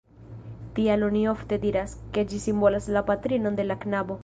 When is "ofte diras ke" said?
1.33-2.25